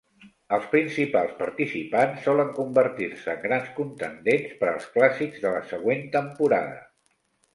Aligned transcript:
Els 0.55 0.63
principals 0.69 1.33
participants 1.41 2.23
solen 2.29 2.49
convertir-se 2.55 3.29
en 3.35 3.43
grans 3.45 3.69
contendents 3.81 4.57
per 4.63 4.69
als 4.71 4.87
clàssics 4.95 5.43
de 5.45 5.51
la 5.59 5.63
següent 5.75 6.03
temporada. 6.19 6.81